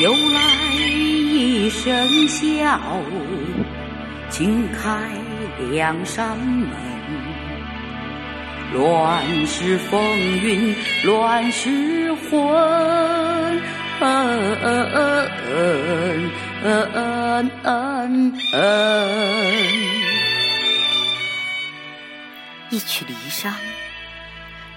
[0.00, 0.40] 又来
[0.80, 2.80] 一声笑，
[4.30, 5.10] 请开
[5.70, 6.70] 两扇门。
[8.72, 12.40] 乱世风云乱世魂，
[14.00, 16.30] 嗯嗯嗯
[16.62, 19.52] 嗯嗯嗯。
[22.70, 23.52] 一曲离殇，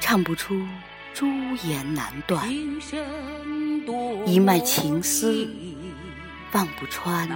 [0.01, 0.67] 唱不出
[1.13, 1.27] 朱
[1.63, 2.41] 颜难断；
[4.25, 5.47] 一脉情丝，
[6.51, 7.29] 望不穿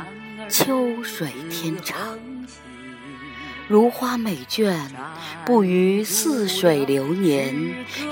[0.50, 2.20] 秋水天长。
[3.68, 4.78] 如花美眷，
[5.46, 7.54] 不与似水流年。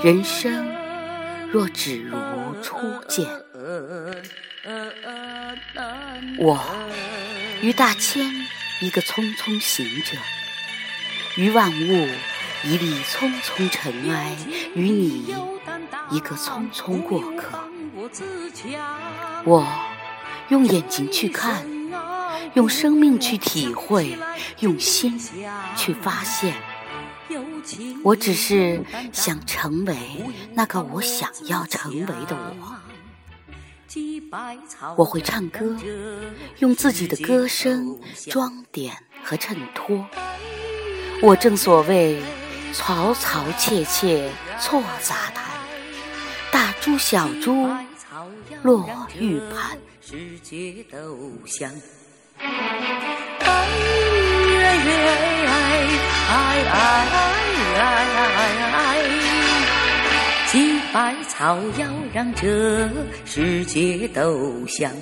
[0.02, 0.68] 人生
[1.50, 2.16] 若只如
[2.62, 2.76] 初
[3.08, 3.26] 见。
[6.38, 6.62] 我
[7.62, 8.30] 于大千
[8.82, 10.18] 一个匆匆行者，
[11.36, 12.08] 于万物
[12.64, 14.36] 一粒匆匆尘埃，
[14.74, 15.34] 与你
[16.10, 17.58] 一个匆匆过客。
[19.44, 19.66] 我
[20.48, 21.66] 用眼睛去看。
[22.54, 24.16] 用生命去体会，
[24.60, 25.18] 用心
[25.76, 26.54] 去发现。
[28.02, 29.96] 我只是想成为
[30.54, 32.76] 那个我想要成为的我。
[34.96, 35.76] 我会唱歌，
[36.60, 37.98] 用自己的歌声
[38.30, 40.06] 装点和衬托。
[41.20, 42.22] 我正所谓
[42.72, 45.44] 嘈嘈切切错杂弹，
[46.86, 47.68] 猪小猪
[48.62, 49.76] 落玉盘。
[56.28, 56.78] 哎哎
[57.74, 57.90] 哎
[58.72, 59.02] 哎！
[60.46, 62.88] 几百草要让这
[63.24, 64.92] 世界都香。